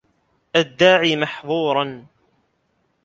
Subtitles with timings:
[0.55, 2.05] الدَّاعِي مَحْظُورًا